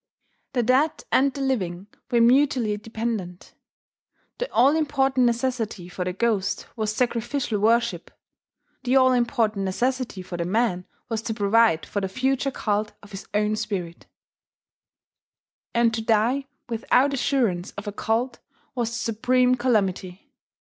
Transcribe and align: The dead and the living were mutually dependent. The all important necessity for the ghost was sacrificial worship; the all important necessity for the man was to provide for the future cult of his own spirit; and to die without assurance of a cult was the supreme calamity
The 0.53 0.63
dead 0.63 1.03
and 1.11 1.31
the 1.31 1.41
living 1.41 1.85
were 2.09 2.21
mutually 2.21 2.75
dependent. 2.75 3.53
The 4.39 4.51
all 4.51 4.75
important 4.75 5.27
necessity 5.27 5.87
for 5.89 6.03
the 6.03 6.11
ghost 6.11 6.65
was 6.75 6.91
sacrificial 6.91 7.59
worship; 7.59 8.09
the 8.83 8.95
all 8.95 9.13
important 9.13 9.63
necessity 9.63 10.23
for 10.23 10.37
the 10.37 10.43
man 10.45 10.87
was 11.07 11.21
to 11.21 11.35
provide 11.35 11.85
for 11.85 12.01
the 12.01 12.09
future 12.09 12.49
cult 12.49 12.93
of 13.03 13.11
his 13.11 13.27
own 13.35 13.55
spirit; 13.55 14.07
and 15.71 15.93
to 15.93 16.01
die 16.01 16.47
without 16.67 17.13
assurance 17.13 17.69
of 17.73 17.85
a 17.85 17.91
cult 17.91 18.39
was 18.73 18.89
the 18.89 18.95
supreme 18.95 19.53
calamity 19.53 20.31